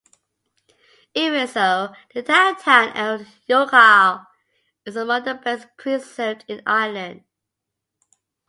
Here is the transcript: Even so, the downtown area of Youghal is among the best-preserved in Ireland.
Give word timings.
Even 1.13 1.47
so, 1.47 1.93
the 2.15 2.23
downtown 2.23 2.87
area 2.97 3.19
of 3.21 3.27
Youghal 3.47 4.25
is 4.83 4.95
among 4.95 5.25
the 5.25 5.35
best-preserved 5.35 6.43
in 6.47 6.63
Ireland. 6.65 7.23